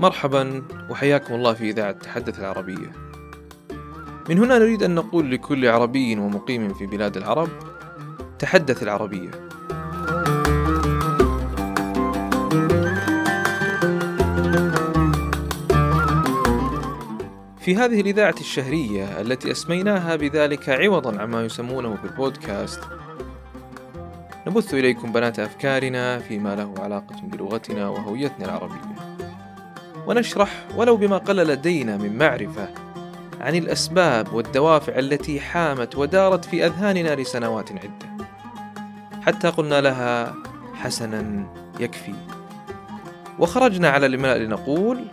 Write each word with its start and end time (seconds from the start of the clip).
مرحبا 0.00 0.62
وحياكم 0.90 1.34
الله 1.34 1.52
في 1.52 1.70
إذاعة 1.70 1.92
تحدث 1.92 2.38
العربية. 2.38 2.92
من 4.28 4.38
هنا 4.38 4.58
نريد 4.58 4.82
أن 4.82 4.94
نقول 4.94 5.30
لكل 5.30 5.68
عربي 5.68 6.18
ومقيم 6.18 6.74
في 6.74 6.86
بلاد 6.86 7.16
العرب: 7.16 7.48
تحدث 8.38 8.82
العربية. 8.82 9.30
في 17.60 17.76
هذه 17.76 18.00
الإذاعة 18.00 18.34
الشهرية 18.40 19.20
التي 19.20 19.50
أسميناها 19.50 20.16
بذلك 20.16 20.68
عوضا 20.68 21.22
عما 21.22 21.44
يسمونه 21.44 21.98
بالبودكاست 22.02 22.80
نبث 24.46 24.74
إليكم 24.74 25.12
بنات 25.12 25.38
أفكارنا 25.38 26.18
فيما 26.18 26.54
له 26.54 26.74
علاقة 26.78 27.16
بلغتنا 27.22 27.88
وهويتنا 27.88 28.44
العربية 28.44 28.95
ونشرح 30.06 30.66
ولو 30.76 30.96
بما 30.96 31.18
قل 31.18 31.36
لدينا 31.36 31.96
من 31.96 32.18
معرفة 32.18 32.68
عن 33.40 33.54
الأسباب 33.54 34.32
والدوافع 34.32 34.98
التي 34.98 35.40
حامت 35.40 35.96
ودارت 35.96 36.44
في 36.44 36.66
أذهاننا 36.66 37.14
لسنوات 37.14 37.72
عدة. 37.72 38.26
حتى 39.22 39.48
قلنا 39.48 39.80
لها 39.80 40.34
حسنا 40.74 41.52
يكفي. 41.80 42.14
وخرجنا 43.38 43.88
على 43.88 44.06
الملأ 44.06 44.38
لنقول 44.38 45.04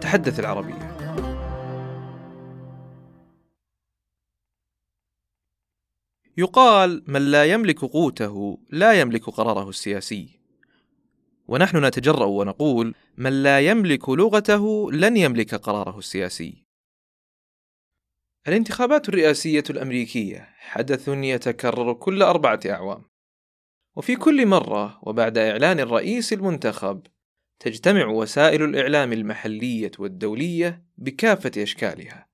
تحدث 0.00 0.40
العربية. 0.40 0.94
يقال 6.36 7.04
من 7.06 7.22
لا 7.22 7.44
يملك 7.44 7.84
قوته 7.84 8.58
لا 8.70 8.92
يملك 8.92 9.30
قراره 9.30 9.68
السياسي. 9.68 10.43
ونحن 11.46 11.84
نتجرأ 11.84 12.24
ونقول 12.24 12.94
من 13.16 13.42
لا 13.42 13.60
يملك 13.60 14.08
لغته 14.08 14.92
لن 14.92 15.16
يملك 15.16 15.54
قراره 15.54 15.98
السياسي. 15.98 16.64
الانتخابات 18.48 19.08
الرئاسية 19.08 19.64
الأمريكية 19.70 20.48
حدث 20.58 21.08
يتكرر 21.08 21.92
كل 21.92 22.22
أربعة 22.22 22.60
أعوام. 22.66 23.04
وفي 23.96 24.16
كل 24.16 24.46
مرة 24.46 24.98
وبعد 25.02 25.38
إعلان 25.38 25.80
الرئيس 25.80 26.32
المنتخب 26.32 27.06
تجتمع 27.58 28.06
وسائل 28.06 28.62
الإعلام 28.62 29.12
المحلية 29.12 29.90
والدولية 29.98 30.84
بكافة 30.96 31.62
أشكالها 31.62 32.28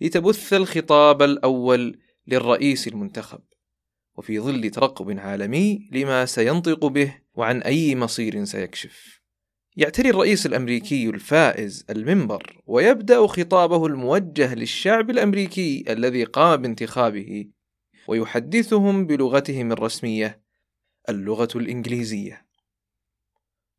لتبث 0.00 0.52
الخطاب 0.52 1.22
الأول 1.22 2.00
للرئيس 2.26 2.88
المنتخب 2.88 3.40
وفي 4.16 4.40
ظل 4.40 4.70
ترقب 4.70 5.18
عالمي 5.18 5.88
لما 5.92 6.26
سينطق 6.26 6.86
به 6.86 7.14
وعن 7.38 7.62
أي 7.62 7.96
مصير 7.96 8.44
سيكشف. 8.44 9.20
يعتري 9.76 10.10
الرئيس 10.10 10.46
الأمريكي 10.46 11.08
الفائز 11.08 11.84
المنبر 11.90 12.62
ويبدأ 12.66 13.26
خطابه 13.26 13.86
الموجه 13.86 14.54
للشعب 14.54 15.10
الأمريكي 15.10 15.84
الذي 15.88 16.24
قام 16.24 16.62
بانتخابه 16.62 17.50
ويحدثهم 18.08 19.06
بلغتهم 19.06 19.72
الرسمية 19.72 20.42
اللغة 21.08 21.48
الإنجليزية. 21.56 22.46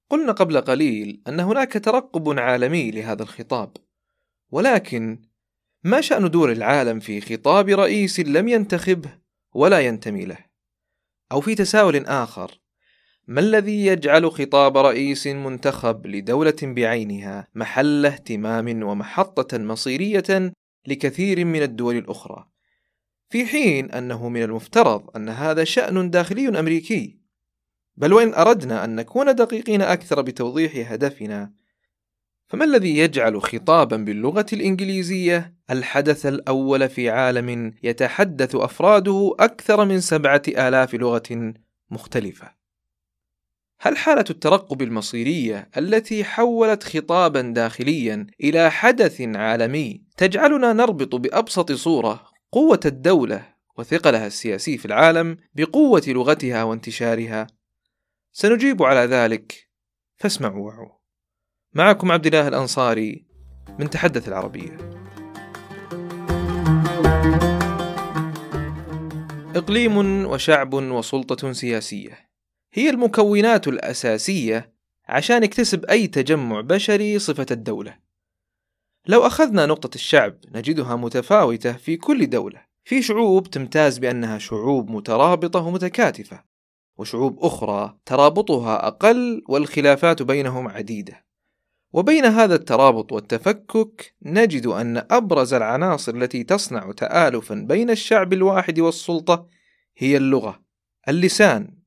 قلنا 0.10 0.32
قبل 0.32 0.62
قليل 0.62 1.22
أن 1.28 1.40
هناك 1.40 1.74
ترقب 1.74 2.40
عالمي 2.40 2.92
لهذا 2.92 3.24
الخطاب 3.24 3.78
ولكن 4.52 5.22
ما 5.84 6.02
شأن 6.02 6.30
دور 6.30 6.52
العالم 6.52 7.00
في 7.00 7.22
خطاب 7.22 7.70
رئيس 7.70 8.20
لم 8.20 8.48
ينتخبه 8.48 9.20
ولا 9.54 9.80
ينتمي 9.80 10.26
له 10.26 10.38
أو 11.32 11.42
في 11.42 11.56
تساؤل 11.56 12.06
آخر 12.06 12.60
ما 13.30 13.42
الذي 13.42 13.86
يجعل 13.86 14.32
خطاب 14.32 14.78
رئيس 14.78 15.28
منتخب 15.28 16.08
لدولة 16.08 16.56
بعينها 16.64 17.48
محل 17.56 18.06
اهتمام 18.06 18.84
ومحطة 18.84 19.58
مصيرية 19.58 20.54
لكثير 20.88 21.46
من 21.46 21.62
الدول 21.62 21.98
الأخرى 21.98 22.50
في 23.30 23.46
حين 23.46 23.92
أنه 23.92 24.30
من 24.30 24.44
المفترض 24.44 25.16
أن 25.16 25.30
هذا 25.30 25.64
شأن 25.64 26.10
داخلي 26.10 26.60
أمريكي 26.60 27.20
بل 27.96 28.14
وإن 28.14 28.34
أردنا 28.34 28.86
أن 28.86 28.96
نكون 28.96 29.36
دقيقين 29.36 29.82
أكثر 29.82 30.22
بتوضيح 30.22 30.92
هدفنا 30.92 31.54
فما 32.48 32.66
الذي 32.66 32.98
يجعل 32.98 33.42
خطابا 33.42 33.98
باللغة 33.98 34.46
الإنجليزية 34.54 35.56
الحدث 35.70 36.26
الأول 36.26 36.90
في 36.90 37.10
عالم 37.10 37.74
يتحدث 37.84 38.56
أفراده 38.56 39.36
أكثر 39.40 39.86
من 39.86 40.00
سبعة 40.02 40.44
آلاف 40.48 40.96
لغة 40.96 41.54
مختلفة؟ 41.92 42.59
هل 43.82 43.98
حالة 43.98 44.26
الترقب 44.30 44.82
المصيرية 44.82 45.70
التي 45.78 46.24
حولت 46.24 46.84
خطابا 46.84 47.42
داخليا 47.42 48.28
إلى 48.44 48.72
حدث 48.72 49.22
عالمي 49.22 50.04
تجعلنا 50.18 50.74
نربط 50.74 51.16
بأبسط 51.16 51.72
صورة 51.72 52.26
قوة 52.52 52.80
الدولة 52.86 53.44
وثقلها 53.78 54.28
السياسي 54.28 54.78
في 54.78 54.86
العالم 54.86 55.38
بقوة 55.56 56.04
لغتها 56.08 56.64
وانتشارها؟ 56.64 57.48
سنجيب 58.32 58.84
على 58.84 59.00
ذلك 59.00 59.70
فاسمعوا 60.18 60.66
وعوا. 60.66 60.92
معكم 61.74 62.12
عبد 62.12 62.26
الله 62.26 62.48
الأنصاري 62.48 63.26
من 63.80 63.90
تحدث 63.90 64.28
العربية. 64.28 64.78
إقليم 69.56 70.26
وشعب 70.26 70.74
وسلطة 70.74 71.52
سياسية 71.52 72.29
هي 72.74 72.90
المكونات 72.90 73.68
الأساسية 73.68 74.74
عشان 75.08 75.44
يكتسب 75.44 75.86
أي 75.86 76.08
تجمع 76.08 76.62
بشري 76.62 77.20
صفة 77.20 77.46
الدولة. 77.52 77.98
لو 79.08 79.28
أخذنا 79.28 79.66
نقطة 79.66 79.96
الشعب 79.96 80.38
نجدها 80.56 80.96
متفاوتة 80.96 81.74
في 81.74 81.98
كل 81.98 82.30
دولة. 82.30 82.70
في 82.84 83.02
شعوب 83.02 83.50
تمتاز 83.50 83.98
بأنها 83.98 84.38
شعوب 84.38 84.92
مترابطة 84.92 85.60
ومتكاتفة، 85.60 86.44
وشعوب 86.98 87.40
أخرى 87.40 87.98
ترابطها 88.06 88.88
أقل 88.88 89.44
والخلافات 89.50 90.22
بينهم 90.22 90.68
عديدة. 90.68 91.26
وبين 91.94 92.26
هذا 92.26 92.56
الترابط 92.56 93.12
والتفكك 93.12 94.16
نجد 94.22 94.68
أن 94.68 94.98
أبرز 95.12 95.54
العناصر 95.54 96.16
التي 96.16 96.44
تصنع 96.44 96.92
تآلفا 96.92 97.56
بين 97.56 97.90
الشعب 97.90 98.34
الواحد 98.34 98.80
والسلطة 98.80 99.48
هي 99.98 100.18
اللغة، 100.18 100.64
اللسان 101.08 101.79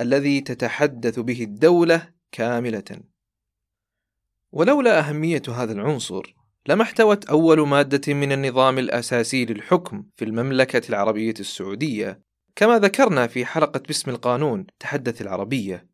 الذي 0.00 0.40
تتحدث 0.40 1.18
به 1.18 1.42
الدولة 1.42 2.08
كاملة. 2.32 3.00
ولولا 4.52 4.98
أهمية 4.98 5.42
هذا 5.48 5.72
العنصر 5.72 6.34
لما 6.68 6.82
احتوت 6.82 7.24
أول 7.24 7.68
مادة 7.68 8.14
من 8.14 8.32
النظام 8.32 8.78
الأساسي 8.78 9.44
للحكم 9.44 10.04
في 10.16 10.24
المملكة 10.24 10.88
العربية 10.88 11.34
السعودية 11.40 12.20
كما 12.56 12.78
ذكرنا 12.78 13.26
في 13.26 13.46
حلقة 13.46 13.80
باسم 13.86 14.10
القانون 14.10 14.66
تحدث 14.78 15.22
العربية. 15.22 15.86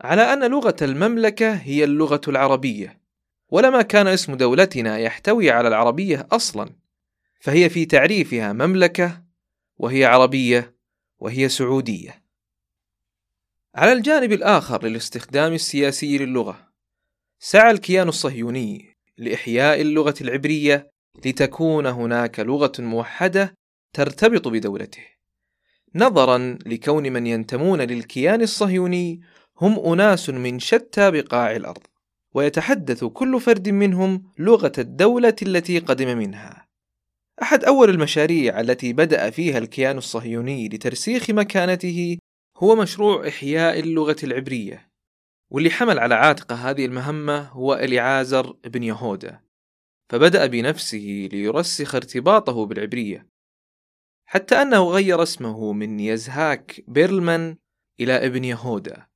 على 0.00 0.22
أن 0.22 0.50
لغة 0.50 0.76
المملكة 0.82 1.52
هي 1.54 1.84
اللغة 1.84 2.20
العربية 2.28 3.00
ولما 3.48 3.82
كان 3.82 4.06
اسم 4.06 4.34
دولتنا 4.34 4.98
يحتوي 4.98 5.50
على 5.50 5.68
العربية 5.68 6.26
أصلا. 6.32 6.70
فهي 7.40 7.70
في 7.70 7.84
تعريفها 7.84 8.52
مملكة 8.52 9.22
وهي 9.76 10.04
عربية 10.04 10.76
وهي 11.18 11.48
سعودية. 11.48 12.21
على 13.74 13.92
الجانب 13.92 14.32
الآخر 14.32 14.86
للاستخدام 14.86 15.52
السياسي 15.52 16.18
للغة 16.18 16.68
سعى 17.38 17.70
الكيان 17.70 18.08
الصهيوني 18.08 18.96
لإحياء 19.18 19.80
اللغة 19.80 20.14
العبرية 20.20 20.90
لتكون 21.26 21.86
هناك 21.86 22.40
لغة 22.40 22.72
موحدة 22.78 23.54
ترتبط 23.92 24.48
بدولته 24.48 25.02
نظرا 25.94 26.58
لكون 26.66 27.12
من 27.12 27.26
ينتمون 27.26 27.80
للكيان 27.80 28.42
الصهيوني 28.42 29.20
هم 29.60 29.92
أناس 29.92 30.30
من 30.30 30.58
شتى 30.58 31.10
بقاع 31.10 31.56
الأرض 31.56 31.82
ويتحدث 32.34 33.04
كل 33.04 33.40
فرد 33.40 33.68
منهم 33.68 34.22
لغة 34.38 34.72
الدولة 34.78 35.36
التي 35.42 35.78
قدم 35.78 36.18
منها. 36.18 36.68
أحد 37.42 37.64
أول 37.64 37.90
المشاريع 37.90 38.60
التي 38.60 38.92
بدأ 38.92 39.30
فيها 39.30 39.58
الكيان 39.58 39.98
الصهيوني 39.98 40.68
لترسيخ 40.68 41.30
مكانته 41.30 42.18
هو 42.62 42.76
مشروع 42.76 43.28
إحياء 43.28 43.80
اللغة 43.80 44.16
العبرية 44.22 44.90
واللي 45.52 45.70
حمل 45.70 45.98
على 45.98 46.14
عاتقه 46.14 46.54
هذه 46.54 46.86
المهمة 46.86 47.40
هو 47.40 47.74
إليعازر 47.74 48.52
بن 48.52 48.82
يهودا 48.82 49.40
فبدأ 50.10 50.46
بنفسه 50.46 51.28
ليرسخ 51.32 51.94
ارتباطه 51.94 52.66
بالعبرية 52.66 53.26
حتى 54.28 54.54
أنه 54.54 54.90
غير 54.90 55.22
اسمه 55.22 55.72
من 55.72 56.00
يزهاك 56.00 56.84
بيرلمان 56.88 57.56
إلى 58.00 58.26
ابن 58.26 58.44
يهودا 58.44 59.06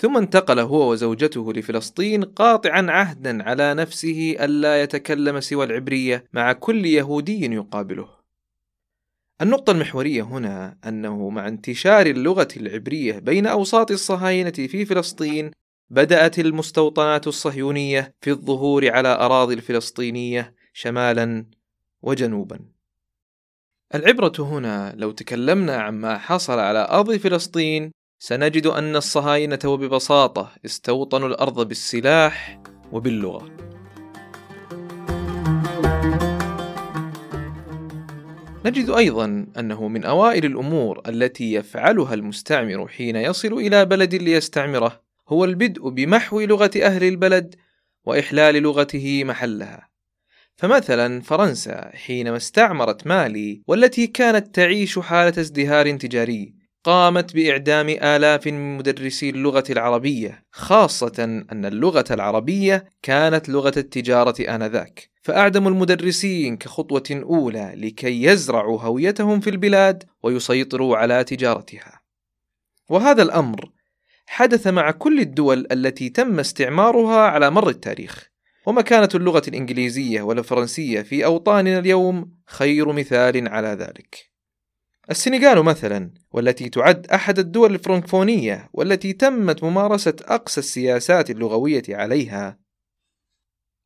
ثم 0.00 0.16
انتقل 0.16 0.58
هو 0.58 0.92
وزوجته 0.92 1.52
لفلسطين 1.52 2.24
قاطعا 2.24 2.86
عهدا 2.90 3.42
على 3.42 3.74
نفسه 3.74 4.36
ألا 4.40 4.82
يتكلم 4.82 5.40
سوى 5.40 5.64
العبرية 5.64 6.24
مع 6.32 6.52
كل 6.52 6.86
يهودي 6.86 7.54
يقابله. 7.54 8.13
النقطة 9.42 9.70
المحورية 9.70 10.22
هنا 10.22 10.78
أنه 10.86 11.28
مع 11.28 11.48
انتشار 11.48 12.06
اللغة 12.06 12.48
العبرية 12.56 13.18
بين 13.18 13.46
أوساط 13.46 13.90
الصهاينة 13.90 14.50
في 14.50 14.84
فلسطين 14.84 15.50
بدأت 15.90 16.38
المستوطنات 16.38 17.26
الصهيونية 17.26 18.14
في 18.20 18.30
الظهور 18.30 18.90
على 18.90 19.08
أراضي 19.08 19.54
الفلسطينية 19.54 20.54
شمالا 20.72 21.46
وجنوبا. 22.02 22.58
العبرة 23.94 24.32
هنا 24.38 24.94
لو 24.96 25.10
تكلمنا 25.10 25.76
عما 25.76 26.18
حصل 26.18 26.58
على 26.58 26.88
أرض 26.90 27.16
فلسطين 27.16 27.90
سنجد 28.18 28.66
أن 28.66 28.96
الصهاينة 28.96 29.58
وببساطة 29.64 30.52
استوطنوا 30.64 31.28
الأرض 31.28 31.68
بالسلاح 31.68 32.62
وباللغة. 32.92 33.73
نجد 38.66 38.90
أيضا 38.90 39.46
أنه 39.58 39.88
من 39.88 40.04
أوائل 40.04 40.44
الأمور 40.44 41.02
التي 41.08 41.52
يفعلها 41.52 42.14
المستعمر 42.14 42.88
حين 42.88 43.16
يصل 43.16 43.52
إلى 43.52 43.84
بلد 43.84 44.14
ليستعمره 44.14 45.02
هو 45.28 45.44
البدء 45.44 45.88
بمحو 45.88 46.40
لغة 46.40 46.70
أهل 46.82 47.04
البلد 47.04 47.54
وإحلال 48.04 48.54
لغته 48.62 49.24
محلها. 49.24 49.88
فمثلا 50.56 51.20
فرنسا 51.20 51.90
حينما 51.94 52.36
استعمرت 52.36 53.06
مالي 53.06 53.62
والتي 53.66 54.06
كانت 54.06 54.54
تعيش 54.54 54.98
حالة 54.98 55.40
ازدهار 55.40 55.96
تجاري 55.96 56.54
قامت 56.84 57.34
بإعدام 57.34 57.88
آلاف 57.88 58.46
من 58.46 58.76
مدرسي 58.76 59.30
اللغة 59.30 59.64
العربية، 59.70 60.44
خاصة 60.50 61.24
أن 61.52 61.64
اللغة 61.64 62.04
العربية 62.10 62.84
كانت 63.02 63.48
لغة 63.48 63.72
التجارة 63.76 64.34
آنذاك، 64.54 65.10
فأعدموا 65.22 65.70
المدرسين 65.70 66.56
كخطوة 66.56 67.02
أولى 67.10 67.72
لكي 67.76 68.22
يزرعوا 68.22 68.80
هويتهم 68.80 69.40
في 69.40 69.50
البلاد 69.50 70.04
ويسيطروا 70.22 70.96
على 70.96 71.24
تجارتها. 71.24 72.00
وهذا 72.88 73.22
الأمر 73.22 73.70
حدث 74.26 74.66
مع 74.66 74.90
كل 74.90 75.20
الدول 75.20 75.66
التي 75.72 76.08
تم 76.08 76.40
استعمارها 76.40 77.20
على 77.20 77.50
مر 77.50 77.68
التاريخ. 77.68 78.30
ومكانة 78.66 79.08
اللغة 79.14 79.42
الإنجليزية 79.48 80.22
والفرنسية 80.22 81.02
في 81.02 81.24
أوطاننا 81.24 81.78
اليوم 81.78 82.30
خير 82.46 82.92
مثال 82.92 83.48
على 83.48 83.68
ذلك. 83.68 84.33
السنغال 85.10 85.62
مثلا 85.62 86.10
والتي 86.32 86.68
تعد 86.68 87.06
أحد 87.06 87.38
الدول 87.38 87.74
الفرنكفونية 87.74 88.70
والتي 88.72 89.12
تمت 89.12 89.64
ممارسة 89.64 90.16
أقصى 90.22 90.60
السياسات 90.60 91.30
اللغوية 91.30 91.82
عليها. 91.88 92.58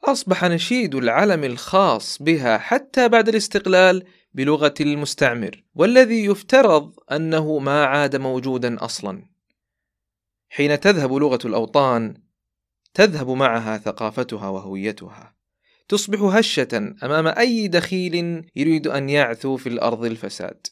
أصبح 0.05 0.45
نشيد 0.45 0.95
العلم 0.95 1.45
الخاص 1.45 2.23
بها 2.23 2.59
حتى 2.59 3.09
بعد 3.09 3.29
الاستقلال 3.29 4.05
بلغة 4.35 4.75
المستعمر 4.81 5.65
والذي 5.75 6.25
يفترض 6.25 6.95
أنه 7.13 7.59
ما 7.59 7.85
عاد 7.85 8.17
موجودا 8.17 8.85
أصلا. 8.85 9.23
حين 10.49 10.81
تذهب 10.81 11.13
لغة 11.13 11.39
الأوطان 11.45 12.15
تذهب 12.95 13.31
معها 13.31 13.79
ثقافتها 13.79 14.49
وهويتها. 14.49 15.35
تصبح 15.89 16.21
هشة 16.21 16.95
أمام 17.03 17.27
أي 17.27 17.69
دخيل 17.69 18.45
يريد 18.57 18.87
أن 18.87 19.09
يعثو 19.09 19.57
في 19.57 19.69
الأرض 19.69 20.05
الفساد. 20.05 20.67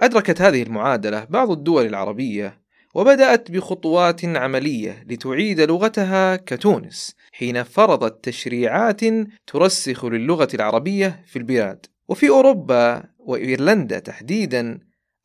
أدركت 0.00 0.42
هذه 0.42 0.62
المعادلة 0.62 1.24
بعض 1.24 1.50
الدول 1.50 1.86
العربية 1.86 2.60
وبدأت 2.94 3.50
بخطوات 3.50 4.24
عملية 4.24 5.04
لتعيد 5.08 5.60
لغتها 5.60 6.36
كتونس 6.36 7.16
حين 7.32 7.62
فرضت 7.62 8.24
تشريعات 8.24 9.00
ترسخ 9.46 10.04
للغة 10.04 10.48
العربية 10.54 11.22
في 11.26 11.36
البلاد. 11.36 11.86
وفي 12.08 12.28
أوروبا 12.28 13.02
وإيرلندا 13.18 13.98
تحديدا 13.98 14.78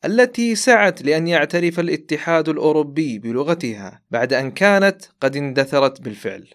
التي 0.04 0.54
سعت 0.54 1.02
لأن 1.02 1.26
يعترف 1.26 1.80
الاتحاد 1.80 2.48
الأوروبي 2.48 3.18
بلغتها 3.18 4.02
بعد 4.10 4.32
أن 4.32 4.50
كانت 4.50 5.02
قد 5.20 5.36
اندثرت 5.36 6.00
بالفعل. 6.00 6.46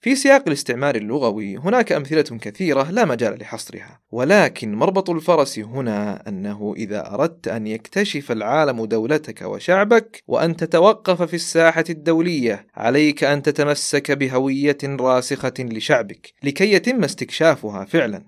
في 0.00 0.16
سياق 0.16 0.42
الاستعمار 0.46 0.96
اللغوي 0.96 1.56
هناك 1.56 1.92
أمثلة 1.92 2.22
كثيرة 2.22 2.90
لا 2.90 3.04
مجال 3.04 3.38
لحصرها، 3.38 4.00
ولكن 4.10 4.74
مربط 4.74 5.10
الفرس 5.10 5.58
هنا 5.58 6.28
أنه 6.28 6.74
إذا 6.76 7.14
أردت 7.14 7.48
أن 7.48 7.66
يكتشف 7.66 8.32
العالم 8.32 8.84
دولتك 8.84 9.42
وشعبك 9.42 10.22
وأن 10.26 10.56
تتوقف 10.56 11.22
في 11.22 11.34
الساحة 11.34 11.84
الدولية، 11.90 12.66
عليك 12.74 13.24
أن 13.24 13.42
تتمسك 13.42 14.10
بهوية 14.12 14.78
راسخة 14.84 15.54
لشعبك 15.58 16.34
لكي 16.42 16.72
يتم 16.72 17.04
استكشافها 17.04 17.84
فعلا. 17.84 18.22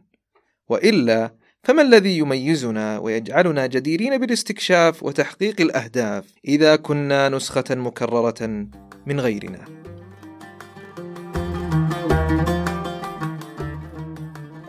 وإلا 0.68 1.34
فما 1.62 1.82
الذي 1.82 2.18
يميزنا 2.18 2.98
ويجعلنا 2.98 3.66
جديرين 3.66 4.18
بالاستكشاف 4.18 5.02
وتحقيق 5.02 5.60
الأهداف 5.60 6.24
إذا 6.48 6.76
كنا 6.76 7.28
نسخة 7.28 7.64
مكررة 7.70 8.66
من 9.06 9.20
غيرنا؟ 9.20 9.79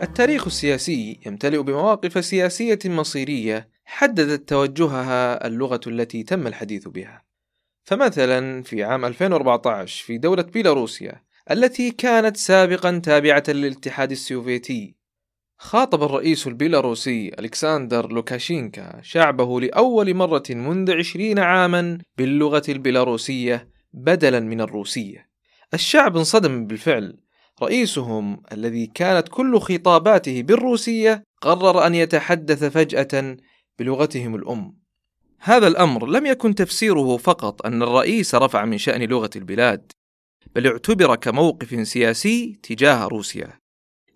التاريخ 0.02 0.46
السياسي 0.46 1.20
يمتلئ 1.26 1.62
بمواقف 1.62 2.24
سياسية 2.24 2.78
مصيرية 2.84 3.68
حددت 3.84 4.48
توجهها 4.48 5.46
اللغة 5.46 5.80
التي 5.86 6.22
تم 6.22 6.46
الحديث 6.46 6.88
بها. 6.88 7.22
فمثلا 7.84 8.62
في 8.62 8.84
عام 8.84 9.04
2014 9.04 10.04
في 10.04 10.18
دولة 10.18 10.42
بيلاروسيا 10.42 11.22
التي 11.50 11.90
كانت 11.90 12.36
سابقا 12.36 12.98
تابعة 12.98 13.42
للاتحاد 13.48 14.10
السوفيتي 14.10 14.96
خاطب 15.58 16.02
الرئيس 16.02 16.46
البيلاروسي 16.46 17.28
ألكسندر 17.38 18.12
لوكاشينكا 18.12 19.00
شعبه 19.02 19.60
لأول 19.60 20.14
مرة 20.14 20.42
منذ 20.50 20.92
عشرين 20.92 21.38
عاما 21.38 21.98
باللغة 22.18 22.62
البيلاروسية 22.68 23.68
بدلا 23.92 24.40
من 24.40 24.60
الروسية 24.60 25.28
الشعب 25.74 26.16
انصدم 26.16 26.66
بالفعل 26.66 27.18
رئيسهم 27.62 28.42
الذي 28.52 28.86
كانت 28.86 29.28
كل 29.28 29.60
خطاباته 29.60 30.42
بالروسية 30.42 31.22
قرر 31.40 31.86
أن 31.86 31.94
يتحدث 31.94 32.64
فجأة 32.64 33.36
بلغتهم 33.78 34.34
الأم. 34.34 34.82
هذا 35.40 35.66
الأمر 35.66 36.06
لم 36.06 36.26
يكن 36.26 36.54
تفسيره 36.54 37.16
فقط 37.16 37.66
أن 37.66 37.82
الرئيس 37.82 38.34
رفع 38.34 38.64
من 38.64 38.78
شأن 38.78 39.02
لغة 39.02 39.30
البلاد، 39.36 39.92
بل 40.54 40.66
اعتبر 40.66 41.16
كموقف 41.16 41.88
سياسي 41.88 42.58
تجاه 42.62 43.06
روسيا، 43.06 43.58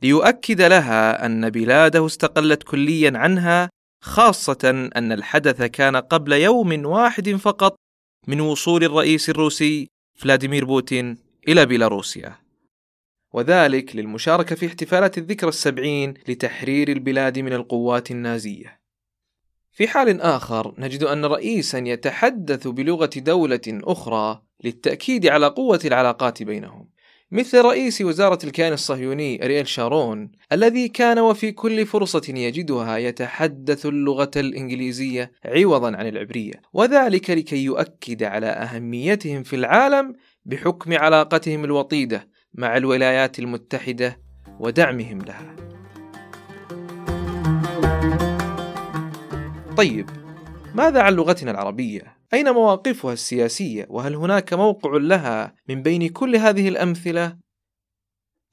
ليؤكد 0.02 0.60
لها 0.60 1.26
أن 1.26 1.50
بلاده 1.50 2.06
استقلت 2.06 2.62
كليا 2.62 3.12
عنها، 3.18 3.70
خاصة 4.02 4.90
أن 4.96 5.12
الحدث 5.12 5.62
كان 5.62 5.96
قبل 5.96 6.32
يوم 6.32 6.86
واحد 6.86 7.30
فقط 7.30 7.76
من 8.26 8.40
وصول 8.40 8.84
الرئيس 8.84 9.30
الروسي 9.30 9.88
فلاديمير 10.18 10.64
بوتين 10.64 11.18
إلى 11.48 11.66
بيلاروسيا. 11.66 12.45
وذلك 13.32 13.96
للمشاركة 13.96 14.56
في 14.56 14.66
احتفالات 14.66 15.18
الذكرى 15.18 15.48
السبعين 15.48 16.14
لتحرير 16.28 16.88
البلاد 16.88 17.38
من 17.38 17.52
القوات 17.52 18.10
النازية. 18.10 18.80
في 19.72 19.88
حال 19.88 20.20
آخر 20.20 20.74
نجد 20.78 21.02
أن 21.02 21.24
رئيسا 21.24 21.78
يتحدث 21.78 22.68
بلغة 22.68 23.10
دولة 23.16 23.60
أخرى 23.68 24.42
للتأكيد 24.64 25.26
على 25.26 25.46
قوة 25.46 25.80
العلاقات 25.84 26.42
بينهم، 26.42 26.88
مثل 27.30 27.60
رئيس 27.60 28.00
وزارة 28.00 28.38
الكيان 28.44 28.72
الصهيوني 28.72 29.44
أرييل 29.44 29.68
شارون 29.68 30.32
الذي 30.52 30.88
كان 30.88 31.18
وفي 31.18 31.52
كل 31.52 31.86
فرصة 31.86 32.22
يجدها 32.28 32.96
يتحدث 32.96 33.86
اللغة 33.86 34.30
الإنجليزية 34.36 35.32
عوضا 35.44 35.96
عن 35.96 36.08
العبرية، 36.08 36.52
وذلك 36.72 37.30
لكي 37.30 37.64
يؤكد 37.64 38.22
على 38.22 38.46
أهميتهم 38.46 39.42
في 39.42 39.56
العالم 39.56 40.14
بحكم 40.44 40.92
علاقتهم 40.92 41.64
الوطيدة 41.64 42.28
مع 42.56 42.76
الولايات 42.76 43.38
المتحدة 43.38 44.20
ودعمهم 44.60 45.18
لها. 45.18 45.56
طيب، 49.76 50.10
ماذا 50.74 51.02
عن 51.02 51.12
لغتنا 51.12 51.50
العربية؟ 51.50 52.16
أين 52.34 52.50
مواقفها 52.50 53.12
السياسية؟ 53.12 53.86
وهل 53.88 54.14
هناك 54.14 54.54
موقع 54.54 54.90
لها 54.96 55.54
من 55.68 55.82
بين 55.82 56.08
كل 56.08 56.36
هذه 56.36 56.68
الأمثلة؟ 56.68 57.36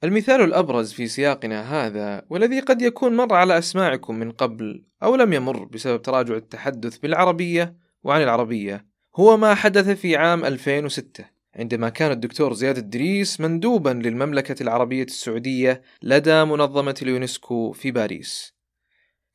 المثال 0.04 0.40
الأبرز 0.40 0.92
في 0.92 1.06
سياقنا 1.06 1.86
هذا 1.86 2.22
والذي 2.30 2.60
قد 2.60 2.82
يكون 2.82 3.16
مر 3.16 3.34
على 3.34 3.58
أسماعكم 3.58 4.14
من 4.14 4.30
قبل 4.30 4.84
أو 5.02 5.16
لم 5.16 5.32
يمر 5.32 5.64
بسبب 5.64 6.02
تراجع 6.02 6.34
التحدث 6.34 6.98
بالعربية 6.98 7.76
وعن 8.02 8.22
العربية 8.22 8.86
هو 9.16 9.36
ما 9.36 9.54
حدث 9.54 9.88
في 9.88 10.16
عام 10.16 10.44
2006 10.44 11.33
عندما 11.56 11.88
كان 11.88 12.10
الدكتور 12.10 12.54
زياد 12.54 12.78
الدريس 12.78 13.40
مندوبا 13.40 13.90
للمملكة 13.90 14.62
العربية 14.62 15.02
السعودية 15.02 15.82
لدى 16.02 16.44
منظمة 16.44 16.94
اليونسكو 17.02 17.72
في 17.72 17.90
باريس. 17.90 18.54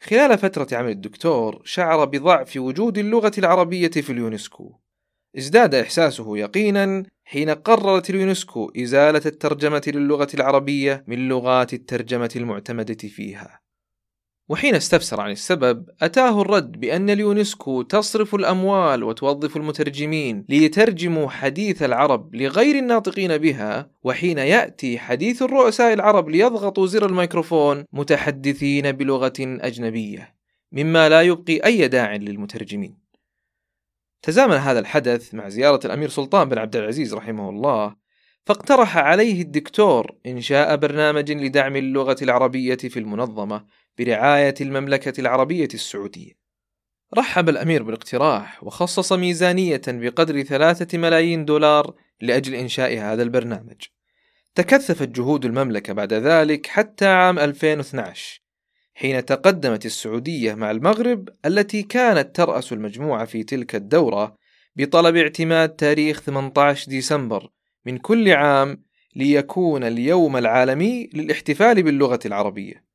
خلال 0.04 0.38
فترة 0.38 0.68
عمل 0.78 0.90
الدكتور 0.90 1.62
شعر 1.66 2.06
بضعف 2.06 2.58
وجود 2.58 2.98
اللغة 2.98 3.32
العربية 3.38 3.88
في 3.88 4.10
اليونسكو. 4.10 4.76
ازداد 5.38 5.76
إحساسه 5.76 6.38
يقينا 6.38 7.04
حين 7.26 7.50
قررت 7.50 8.10
اليونسكو 8.10 8.72
إزالة 8.78 9.22
الترجمة 9.26 9.84
للغة 9.88 10.28
العربية 10.34 11.04
من 11.08 11.28
لغات 11.28 11.74
الترجمة 11.74 12.32
المعتمدة 12.36 13.08
فيها. 13.08 13.69
وحين 14.50 14.76
استفسر 14.76 15.22
عن 15.22 15.32
السبب 15.32 15.90
أتاه 16.02 16.42
الرد 16.42 16.80
بأن 16.80 17.10
اليونسكو 17.10 17.82
تصرف 17.82 18.36
الأموال 18.36 19.04
وتوظف 19.04 19.58
المترجمين 19.58 20.46
ليترجموا 20.50 21.30
حديث 21.30 21.84
العرب 21.84 22.36
لغير 22.36 22.76
الناطقين 22.76 23.38
بها 23.38 23.92
وحين 24.04 24.38
يأتي 24.38 25.00
حديث 25.00 25.42
الرؤساء 25.42 25.94
العرب 25.94 26.30
ليضغطوا 26.30 26.88
زر 26.88 27.06
الميكروفون 27.06 27.86
متحدثين 27.94 28.92
بلغة 28.92 29.34
أجنبية 29.40 30.36
مما 30.72 31.10
لا 31.10 31.22
يبقي 31.22 31.58
أي 31.66 31.88
داع 31.88 32.16
للمترجمين. 32.16 32.98
تزامن 34.22 34.56
هذا 34.56 34.80
الحدث 34.80 35.34
مع 35.34 35.50
زيارة 35.50 35.80
الأمير 35.86 36.10
سلطان 36.10 36.50
بن 36.50 36.58
عبد 36.58 36.76
العزيز 36.76 37.14
رحمه 37.14 37.50
الله 37.50 37.96
فاقترح 38.46 38.98
عليه 38.98 39.42
الدكتور 39.42 40.16
إنشاء 40.26 40.76
برنامج 40.76 41.32
لدعم 41.32 41.76
اللغة 41.76 42.18
العربية 42.22 42.76
في 42.76 43.00
المنظمة 43.00 43.66
برعاية 43.98 44.56
المملكة 44.62 45.22
العربية 45.22 45.68
السعودية. 45.74 46.32
رحب 47.18 47.50
الأمير 47.50 47.84
بالاقتراح 47.84 48.64
وخصص 48.64 49.14
ميزانية 49.14 49.82
بقدر 49.88 50.42
ثلاثة 50.42 50.98
ملايين 50.98 51.46
دولار 51.46 51.96
لأجل 52.22 52.56
إنشاء 52.56 52.98
هذا 52.98 53.24
البرنامج. 53.24 53.82
تكثفت 54.56 55.08
جهود 55.08 55.46
المملكة 55.46 55.94
بعد 55.94 56.14
ذلك 56.14 56.68
حتى 56.68 57.06
عام 57.06 57.40
2012 57.40 58.42
حين 58.94 59.26
تقدمت 59.26 59.86
السعودية 59.86 60.54
مع 60.54 60.72
المغرب 60.72 61.30
التي 61.46 61.84
كانت 61.84 62.36
ترأس 62.36 62.74
المجموعة 62.74 63.26
في 63.26 63.44
تلك 63.44 63.76
الدورة 63.76 64.36
بطلب 64.76 65.16
اعتماد 65.16 65.70
تاريخ 65.70 66.22
18 66.22 66.90
ديسمبر 66.90 67.50
من 67.86 67.98
كل 67.98 68.32
عام 68.32 68.84
ليكون 69.16 69.84
اليوم 69.84 70.38
العالمي 70.38 71.10
للاحتفال 71.14 71.84
باللغة 71.84 72.20
العربية 72.26 72.89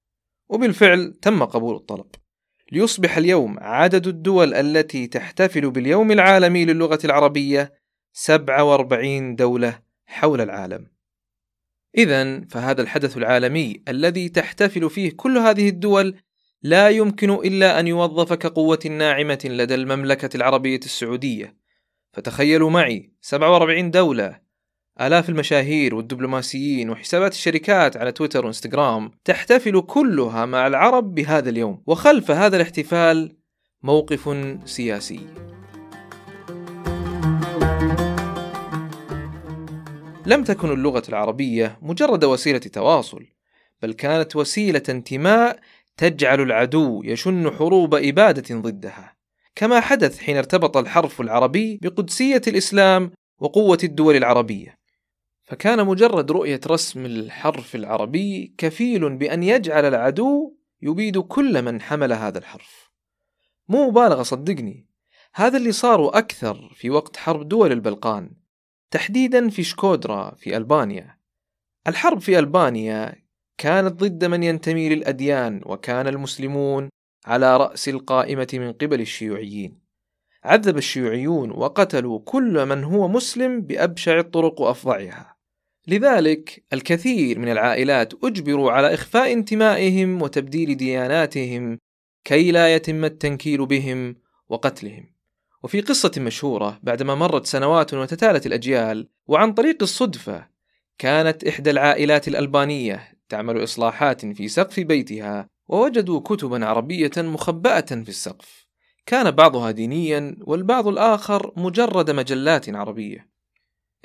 وبالفعل 0.54 1.14
تم 1.22 1.44
قبول 1.44 1.76
الطلب. 1.76 2.06
ليصبح 2.72 3.16
اليوم 3.16 3.56
عدد 3.58 4.06
الدول 4.06 4.54
التي 4.54 5.06
تحتفل 5.06 5.70
باليوم 5.70 6.12
العالمي 6.12 6.64
للغة 6.64 6.98
العربية 7.04 7.72
47 8.12 9.36
دولة 9.36 9.78
حول 10.06 10.40
العالم. 10.40 10.86
إذا 11.96 12.40
فهذا 12.40 12.82
الحدث 12.82 13.16
العالمي 13.16 13.82
الذي 13.88 14.28
تحتفل 14.28 14.90
فيه 14.90 15.12
كل 15.16 15.38
هذه 15.38 15.68
الدول 15.68 16.16
لا 16.62 16.88
يمكن 16.88 17.30
إلا 17.30 17.80
أن 17.80 17.86
يوظف 17.86 18.32
كقوة 18.32 18.80
ناعمة 18.90 19.38
لدى 19.44 19.74
المملكة 19.74 20.36
العربية 20.36 20.80
السعودية. 20.84 21.56
فتخيلوا 22.12 22.70
معي 22.70 23.12
47 23.20 23.90
دولة 23.90 24.43
آلاف 25.00 25.28
المشاهير 25.28 25.94
والدبلوماسيين 25.94 26.90
وحسابات 26.90 27.32
الشركات 27.32 27.96
على 27.96 28.12
تويتر 28.12 28.44
وإنستغرام 28.44 29.10
تحتفل 29.24 29.80
كلها 29.80 30.46
مع 30.46 30.66
العرب 30.66 31.14
بهذا 31.14 31.50
اليوم 31.50 31.82
وخلف 31.86 32.30
هذا 32.30 32.56
الاحتفال 32.56 33.36
موقف 33.82 34.36
سياسي. 34.64 35.20
لم 40.26 40.44
تكن 40.44 40.70
اللغة 40.70 41.02
العربية 41.08 41.78
مجرد 41.82 42.24
وسيلة 42.24 42.58
تواصل 42.58 43.26
بل 43.82 43.92
كانت 43.92 44.36
وسيلة 44.36 44.82
انتماء 44.88 45.58
تجعل 45.96 46.40
العدو 46.40 47.02
يشن 47.04 47.50
حروب 47.50 47.94
إبادة 47.94 48.60
ضدها. 48.60 49.16
كما 49.54 49.80
حدث 49.80 50.18
حين 50.18 50.36
ارتبط 50.36 50.76
الحرف 50.76 51.20
العربي 51.20 51.78
بقدسية 51.82 52.42
الإسلام 52.48 53.10
وقوة 53.40 53.78
الدول 53.84 54.16
العربية. 54.16 54.83
فكان 55.44 55.86
مجرد 55.86 56.30
رؤية 56.30 56.60
رسم 56.66 57.06
الحرف 57.06 57.74
العربي 57.74 58.54
كفيل 58.58 59.16
بأن 59.16 59.42
يجعل 59.42 59.84
العدو 59.84 60.56
يبيد 60.82 61.18
كل 61.18 61.62
من 61.62 61.82
حمل 61.82 62.12
هذا 62.12 62.38
الحرف. 62.38 62.90
مو 63.68 63.90
مبالغة 63.90 64.22
صدقني. 64.22 64.86
هذا 65.34 65.56
اللي 65.56 65.72
صار 65.72 66.18
أكثر 66.18 66.72
في 66.74 66.90
وقت 66.90 67.16
حرب 67.16 67.48
دول 67.48 67.72
البلقان 67.72 68.30
تحديدا 68.90 69.48
في 69.48 69.62
شكودرا 69.62 70.34
في 70.38 70.56
ألبانيا. 70.56 71.18
الحرب 71.86 72.20
في 72.20 72.38
ألبانيا 72.38 73.24
كانت 73.58 73.92
ضد 73.92 74.24
من 74.24 74.42
ينتمي 74.42 74.88
للأديان 74.88 75.60
وكان 75.66 76.08
المسلمون 76.08 76.88
على 77.26 77.56
رأس 77.56 77.88
القائمة 77.88 78.48
من 78.52 78.72
قبل 78.72 79.00
الشيوعيين. 79.00 79.80
عذب 80.44 80.76
الشيوعيون 80.76 81.50
وقتلوا 81.50 82.20
كل 82.24 82.66
من 82.66 82.84
هو 82.84 83.08
مسلم 83.08 83.60
بأبشع 83.60 84.18
الطرق 84.18 84.60
وأفظعها. 84.60 85.33
لذلك 85.86 86.64
الكثير 86.72 87.38
من 87.38 87.48
العائلات 87.48 88.24
أجبروا 88.24 88.72
على 88.72 88.94
إخفاء 88.94 89.32
انتمائهم 89.32 90.22
وتبديل 90.22 90.76
دياناتهم 90.76 91.78
كي 92.24 92.50
لا 92.52 92.74
يتم 92.74 93.04
التنكيل 93.04 93.66
بهم 93.66 94.16
وقتلهم. 94.48 95.14
وفي 95.62 95.80
قصة 95.80 96.10
مشهورة 96.18 96.78
بعدما 96.82 97.14
مرت 97.14 97.46
سنوات 97.46 97.94
وتتالت 97.94 98.46
الأجيال 98.46 99.08
وعن 99.26 99.52
طريق 99.52 99.82
الصدفة 99.82 100.46
كانت 100.98 101.44
إحدى 101.44 101.70
العائلات 101.70 102.28
الألبانية 102.28 103.14
تعمل 103.28 103.62
إصلاحات 103.64 104.26
في 104.26 104.48
سقف 104.48 104.80
بيتها 104.80 105.48
ووجدوا 105.68 106.20
كتبا 106.20 106.66
عربية 106.66 107.10
مخبأة 107.16 107.80
في 107.80 108.08
السقف. 108.08 108.66
كان 109.06 109.30
بعضها 109.30 109.70
دينيا 109.70 110.36
والبعض 110.40 110.88
الآخر 110.88 111.52
مجرد 111.56 112.10
مجلات 112.10 112.74
عربية. 112.74 113.33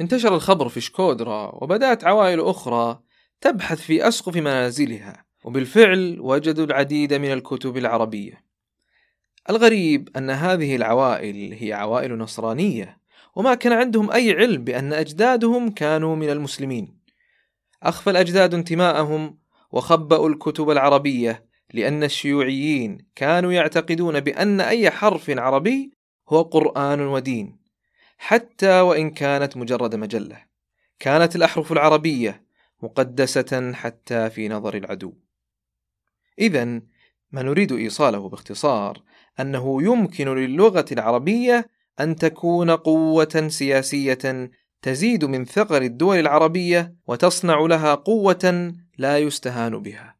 انتشر 0.02 0.36
الخبر 0.36 0.70
في 0.70 0.82
شكودرا 0.82 1.56
وبدأت 1.56 2.04
عوائل 2.04 2.42
أخرى 2.42 3.00
تبحث 3.42 3.82
في 3.82 4.08
أسقف 4.08 4.36
منازلها 4.36 5.26
وبالفعل 5.44 6.18
وجدوا 6.20 6.66
العديد 6.66 7.14
من 7.14 7.34
الكتب 7.34 7.78
العربية. 7.78 8.44
الغريب 9.50 10.10
أن 10.18 10.30
هذه 10.30 10.76
العوائل 10.76 11.54
هي 11.54 11.74
عوائل 11.74 12.18
نصرانية 12.18 13.00
وما 13.36 13.56
كان 13.56 13.74
عندهم 13.74 14.12
أي 14.12 14.32
علم 14.34 14.64
بأن 14.64 14.94
أجدادهم 14.94 15.72
كانوا 15.72 16.16
من 16.16 16.30
المسلمين. 16.30 17.00
أخفى 17.84 18.10
الأجداد 18.10 18.54
انتماءهم 18.54 19.38
وخبأوا 19.72 20.30
الكتب 20.30 20.70
العربية 20.70 21.46
لأن 21.74 22.04
الشيوعيين 22.04 22.98
كانوا 23.16 23.52
يعتقدون 23.52 24.20
بأن 24.20 24.62
أي 24.62 24.92
حرف 24.92 25.30
عربي 25.30 25.92
هو 26.30 26.42
قرآن 26.42 27.02
ودين. 27.02 27.59
حتى 28.22 28.82
وإن 28.82 29.10
كانت 29.10 29.58
مجرد 29.58 29.96
مجلة 29.96 30.46
كانت 31.00 31.36
الأحرف 31.36 31.72
العربية 31.72 32.46
مقدسة 32.84 33.74
حتى 33.74 34.30
في 34.30 34.50
نظر 34.50 34.78
العدو 34.78 35.14
إذا 36.40 36.66
ما 37.32 37.42
نريد 37.42 37.72
إيصاله 37.72 38.30
باختصار 38.30 39.04
أنه 39.40 39.84
يمكن 39.84 40.36
للغة 40.36 40.86
العربية 40.92 41.70
أن 42.00 42.16
تكون 42.16 42.72
قوة 42.72 43.48
سياسية 43.48 44.52
تزيد 44.82 45.26
من 45.26 45.46
ثقل 45.46 45.84
الدول 45.84 46.20
العربية 46.20 46.96
وتصنع 47.08 47.60
لها 47.60 47.96
قوة 47.96 48.74
لا 48.98 49.18
يستهان 49.18 49.80
بها. 49.84 50.19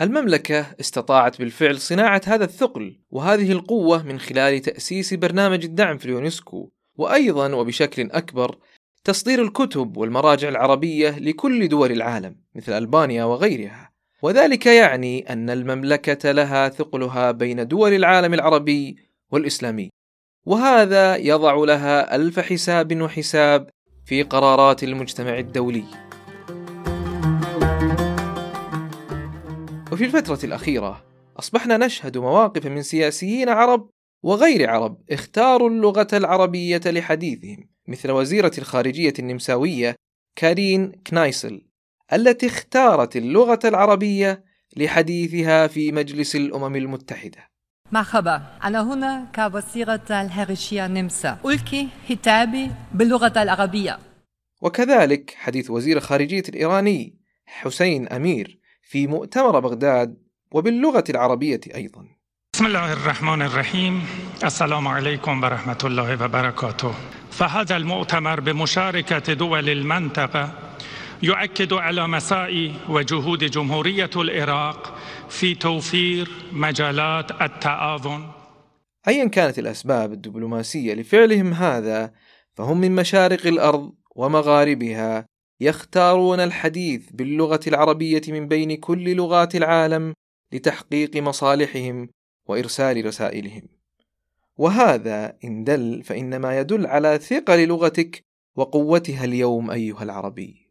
المملكة 0.00 0.66
استطاعت 0.80 1.38
بالفعل 1.38 1.80
صناعة 1.80 2.20
هذا 2.26 2.44
الثقل 2.44 2.98
وهذه 3.10 3.52
القوة 3.52 4.02
من 4.02 4.18
خلال 4.20 4.60
تأسيس 4.60 5.14
برنامج 5.14 5.64
الدعم 5.64 5.98
في 5.98 6.04
اليونسكو. 6.04 6.70
وأيضا 6.96 7.54
وبشكل 7.54 8.10
أكبر 8.10 8.56
تصدير 9.04 9.42
الكتب 9.42 9.96
والمراجع 9.96 10.48
العربية 10.48 11.18
لكل 11.18 11.68
دول 11.68 11.92
العالم 11.92 12.36
مثل 12.54 12.72
ألبانيا 12.72 13.24
وغيرها. 13.24 13.92
وذلك 14.22 14.66
يعني 14.66 15.32
أن 15.32 15.50
المملكة 15.50 16.30
لها 16.32 16.68
ثقلها 16.68 17.30
بين 17.30 17.68
دول 17.68 17.92
العالم 17.92 18.34
العربي 18.34 18.96
والإسلامي. 19.30 19.90
وهذا 20.46 21.16
يضع 21.16 21.54
لها 21.54 22.16
ألف 22.16 22.40
حساب 22.40 23.00
وحساب 23.00 23.70
في 24.06 24.22
قرارات 24.22 24.82
المجتمع 24.82 25.38
الدولي. 25.38 26.11
وفي 29.92 30.04
الفترة 30.04 30.38
الأخيرة 30.44 31.04
أصبحنا 31.38 31.76
نشهد 31.76 32.18
مواقف 32.18 32.66
من 32.66 32.82
سياسيين 32.82 33.48
عرب 33.48 33.90
وغير 34.22 34.70
عرب 34.70 35.02
اختاروا 35.10 35.70
اللغة 35.70 36.06
العربية 36.12 36.80
لحديثهم 36.86 37.68
مثل 37.88 38.10
وزيرة 38.10 38.52
الخارجية 38.58 39.12
النمساوية 39.18 39.94
كارين 40.36 40.92
كنايسل 41.06 41.66
التي 42.12 42.46
اختارت 42.46 43.16
اللغة 43.16 43.58
العربية 43.64 44.44
لحديثها 44.76 45.66
في 45.66 45.92
مجلس 45.92 46.36
الأمم 46.36 46.76
المتحدة. 46.76 47.48
مرحبا 47.92 48.42
أنا 48.64 48.82
هنا 48.92 49.26
كوزيرة 49.34 50.02
الخارجية 50.10 50.86
النمسا 50.86 51.38
ألقي 51.44 51.86
خطابي 52.08 52.70
باللغة 52.94 53.42
العربية. 53.42 53.98
وكذلك 54.62 55.34
حديث 55.36 55.70
وزير 55.70 55.96
الخارجية 55.96 56.42
الإيراني 56.48 57.18
حسين 57.46 58.08
أمير 58.08 58.61
في 58.82 59.06
مؤتمر 59.06 59.60
بغداد 59.60 60.18
وباللغة 60.52 61.04
العربية 61.10 61.60
أيضا. 61.74 62.04
بسم 62.54 62.66
الله 62.66 62.92
الرحمن 62.92 63.42
الرحيم. 63.42 64.02
السلام 64.44 64.88
عليكم 64.88 65.44
ورحمة 65.44 65.78
الله 65.84 66.24
وبركاته. 66.24 66.94
فهذا 67.30 67.76
المؤتمر 67.76 68.40
بمشاركة 68.40 69.32
دول 69.32 69.68
المنطقة 69.68 70.52
يؤكد 71.22 71.72
على 71.72 72.08
مساء 72.08 72.72
وجهود 72.88 73.44
جمهورية 73.44 74.10
العراق 74.16 74.98
في 75.28 75.54
توفير 75.54 76.28
مجالات 76.52 77.42
التعاون. 77.42 78.30
أيا 79.08 79.28
كانت 79.28 79.58
الأسباب 79.58 80.12
الدبلوماسية 80.12 80.94
لفعلهم 80.94 81.52
هذا 81.52 82.12
فهم 82.54 82.78
من 82.78 82.94
مشارق 82.94 83.46
الأرض 83.46 83.92
ومغاربها 84.16 85.31
يختارون 85.60 86.40
الحديث 86.40 87.10
باللغة 87.12 87.60
العربية 87.66 88.22
من 88.28 88.48
بين 88.48 88.76
كل 88.76 89.16
لغات 89.16 89.54
العالم 89.56 90.14
لتحقيق 90.52 91.16
مصالحهم 91.16 92.08
وإرسال 92.46 93.06
رسائلهم. 93.06 93.62
وهذا 94.56 95.36
إن 95.44 95.64
دل 95.64 96.02
فإنما 96.02 96.58
يدل 96.58 96.86
على 96.86 97.18
ثقل 97.18 97.66
لغتك 97.68 98.24
وقوتها 98.56 99.24
اليوم 99.24 99.70
أيها 99.70 100.02
العربي. 100.02 100.62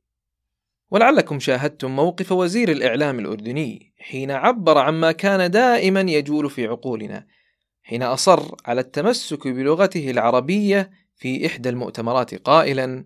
ولعلكم 0.91 1.39
شاهدتم 1.39 1.95
موقف 1.95 2.31
وزير 2.31 2.71
الإعلام 2.71 3.19
الأردني 3.19 3.93
حين 3.99 4.31
عبر 4.31 4.77
عما 4.77 5.11
كان 5.11 5.51
دائما 5.51 6.01
يجول 6.01 6.49
في 6.49 6.67
عقولنا 6.67 7.27
حين 7.83 8.03
أصر 8.03 8.55
على 8.65 8.81
التمسك 8.81 9.47
بلغته 9.47 10.11
العربية 10.11 10.91
في 11.15 11.45
إحدى 11.45 11.69
المؤتمرات 11.69 12.35
قائلا 12.35 13.05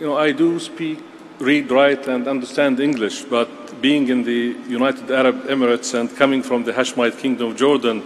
You 0.00 0.06
know, 0.06 0.16
I 0.16 0.32
do 0.32 0.58
speak, 0.58 0.98
read, 1.41 1.69
write 1.71 2.07
and 2.07 2.27
understand 2.27 2.79
English, 2.79 3.23
but 3.23 3.49
being 3.81 4.07
in 4.09 4.23
the 4.23 4.55
United 4.67 5.11
Arab 5.11 5.43
Emirates 5.47 5.93
and 5.93 6.15
coming 6.15 6.41
from 6.41 6.63
the 6.63 6.73
Hashemite 6.73 7.17
Kingdom 7.19 7.51
of 7.51 7.57
Jordan 7.57 8.03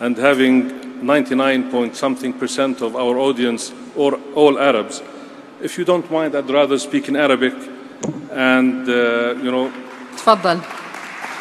and 0.00 0.16
having 0.18 1.06
99 1.06 1.70
point 1.70 1.96
something 1.96 2.32
percent 2.32 2.82
of 2.82 2.96
our 2.96 3.18
audience 3.18 3.72
or 3.96 4.18
all 4.34 4.58
Arabs, 4.58 5.02
if 5.60 5.78
you 5.78 5.84
don't 5.84 6.10
mind, 6.10 6.34
I'd 6.34 6.50
rather 6.50 6.78
speak 6.78 7.08
in 7.08 7.16
Arabic 7.16 7.54
and, 8.32 8.88
uh, 8.88 9.34
you 9.42 9.50
know... 9.50 9.70
تفضل. 10.16 10.60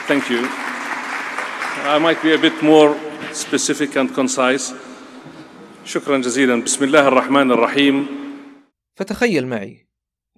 Thank 0.08 0.30
you. 0.30 0.48
I 1.86 1.98
might 2.00 2.22
be 2.22 2.34
a 2.34 2.38
bit 2.38 2.62
more 2.62 2.96
specific 3.34 3.96
and 3.96 4.14
concise. 4.14 4.74
شكرا 5.86 6.18
جزيلا 6.18 6.56
بسم 6.56 6.84
الله 6.84 7.08
الرحمن 7.08 7.52
الرحيم 7.52 8.08
فتخيل 8.96 9.48
معي 9.48 9.85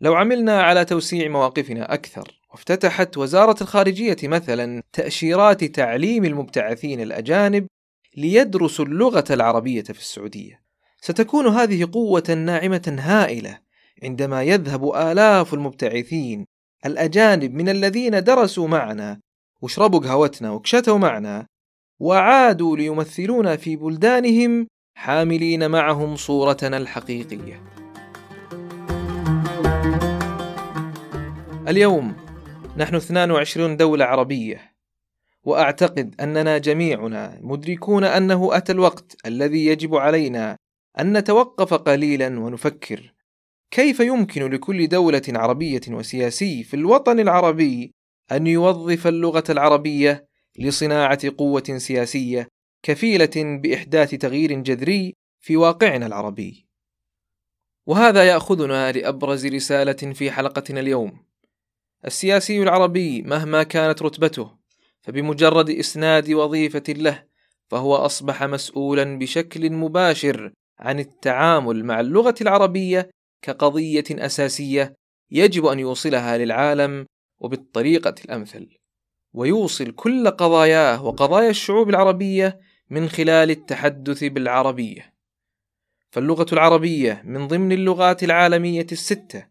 لو 0.00 0.14
عملنا 0.14 0.62
على 0.62 0.84
توسيع 0.84 1.28
مواقفنا 1.28 1.94
أكثر 1.94 2.40
وافتتحت 2.52 3.18
وزارة 3.18 3.62
الخارجية 3.62 4.16
مثلا 4.22 4.82
تأشيرات 4.92 5.64
تعليم 5.64 6.24
المبتعثين 6.24 7.00
الأجانب 7.00 7.66
ليدرسوا 8.16 8.84
اللغة 8.84 9.24
العربية 9.30 9.82
في 9.82 9.98
السعودية. 9.98 10.60
ستكون 11.00 11.46
هذه 11.46 11.88
قوة 11.92 12.34
ناعمة 12.44 12.96
هائلة 12.98 13.58
عندما 14.02 14.42
يذهب 14.42 14.94
آلاف 14.94 15.54
المبتعثين 15.54 16.44
الأجانب 16.86 17.54
من 17.54 17.68
الذين 17.68 18.24
درسوا 18.24 18.68
معنا 18.68 19.20
وشربوا 19.62 20.00
قهوتنا 20.00 20.50
وكشتوا 20.50 20.98
معنا 20.98 21.46
وعادوا 22.00 22.76
ليمثلون 22.76 23.56
في 23.56 23.76
بلدانهم 23.76 24.66
حاملين 24.94 25.70
معهم 25.70 26.16
صورتنا 26.16 26.76
الحقيقية. 26.76 27.77
اليوم 31.68 32.16
نحن 32.76 32.94
22 32.94 33.76
دولة 33.76 34.04
عربية 34.04 34.74
وأعتقد 35.44 36.14
أننا 36.20 36.58
جميعنا 36.58 37.38
مدركون 37.42 38.04
أنه 38.04 38.56
أتى 38.56 38.72
الوقت 38.72 39.16
الذي 39.26 39.66
يجب 39.66 39.94
علينا 39.94 40.56
أن 40.98 41.16
نتوقف 41.18 41.74
قليلا 41.74 42.40
ونفكر 42.40 43.14
كيف 43.70 44.00
يمكن 44.00 44.50
لكل 44.50 44.88
دولة 44.88 45.22
عربية 45.28 45.80
وسياسي 45.88 46.64
في 46.64 46.74
الوطن 46.74 47.20
العربي 47.20 47.92
أن 48.32 48.46
يوظف 48.46 49.06
اللغة 49.06 49.44
العربية 49.50 50.26
لصناعة 50.58 51.30
قوة 51.38 51.74
سياسية 51.76 52.48
كفيلة 52.82 53.60
بإحداث 53.62 54.10
تغيير 54.10 54.52
جذري 54.52 55.14
في 55.40 55.56
واقعنا 55.56 56.06
العربي. 56.06 56.66
وهذا 57.86 58.24
يأخذنا 58.24 58.92
لأبرز 58.92 59.46
رسالة 59.46 60.12
في 60.12 60.30
حلقتنا 60.30 60.80
اليوم. 60.80 61.27
السياسي 62.06 62.62
العربي 62.62 63.22
مهما 63.22 63.62
كانت 63.62 64.02
رتبته، 64.02 64.50
فبمجرد 65.00 65.70
إسناد 65.70 66.30
وظيفة 66.30 66.82
له، 66.88 67.24
فهو 67.68 67.96
أصبح 67.96 68.42
مسؤولا 68.42 69.18
بشكل 69.18 69.72
مباشر 69.72 70.52
عن 70.78 70.98
التعامل 70.98 71.84
مع 71.84 72.00
اللغة 72.00 72.34
العربية 72.40 73.10
كقضية 73.42 74.04
أساسية 74.10 74.94
يجب 75.30 75.66
أن 75.66 75.78
يوصلها 75.78 76.38
للعالم 76.38 77.06
وبالطريقة 77.38 78.14
الأمثل. 78.24 78.68
ويوصل 79.32 79.90
كل 79.92 80.30
قضاياه 80.30 81.04
وقضايا 81.04 81.50
الشعوب 81.50 81.90
العربية 81.90 82.60
من 82.90 83.08
خلال 83.08 83.50
التحدث 83.50 84.24
بالعربية. 84.24 85.14
فاللغة 86.10 86.46
العربية 86.52 87.22
من 87.24 87.48
ضمن 87.48 87.72
اللغات 87.72 88.22
العالمية 88.24 88.86
الستة، 88.92 89.46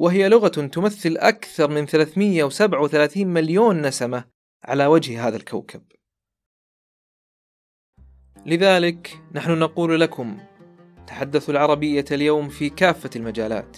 وهي 0.00 0.28
لغة 0.28 0.48
تمثل 0.48 1.16
أكثر 1.18 1.70
من 1.70 1.86
337 1.86 3.26
مليون 3.26 3.82
نسمة 3.82 4.24
على 4.64 4.86
وجه 4.86 5.28
هذا 5.28 5.36
الكوكب. 5.36 5.82
لذلك 8.46 9.20
نحن 9.34 9.58
نقول 9.58 10.00
لكم 10.00 10.38
تحدثوا 11.06 11.54
العربية 11.54 12.04
اليوم 12.12 12.48
في 12.48 12.68
كافة 12.68 13.10
المجالات، 13.16 13.76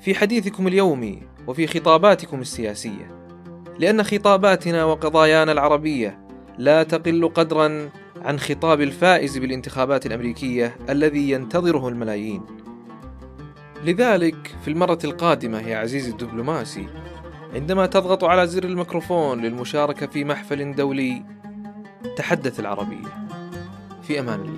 في 0.00 0.14
حديثكم 0.14 0.68
اليومي 0.68 1.22
وفي 1.46 1.66
خطاباتكم 1.66 2.40
السياسية. 2.40 3.32
لأن 3.78 4.02
خطاباتنا 4.02 4.84
وقضايانا 4.84 5.52
العربية 5.52 6.26
لا 6.58 6.82
تقل 6.82 7.28
قدرا 7.28 7.90
عن 8.16 8.38
خطاب 8.38 8.80
الفائز 8.80 9.38
بالانتخابات 9.38 10.06
الأمريكية 10.06 10.76
الذي 10.88 11.30
ينتظره 11.30 11.88
الملايين. 11.88 12.66
لذلك 13.86 14.54
في 14.64 14.68
المرة 14.68 14.98
القادمة 15.04 15.60
يا 15.60 15.76
عزيزي 15.78 16.10
الدبلوماسي 16.10 16.88
عندما 17.54 17.86
تضغط 17.86 18.24
على 18.24 18.46
زر 18.46 18.64
الميكروفون 18.64 19.40
للمشاركة 19.40 20.06
في 20.06 20.24
محفل 20.24 20.74
دولي 20.74 21.22
تحدث 22.16 22.60
العربية. 22.60 23.28
في 24.02 24.20
أمان 24.20 24.40
الله. 24.40 24.55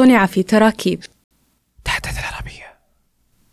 صنع 0.00 0.26
في 0.26 0.42
تراكيب. 0.42 1.00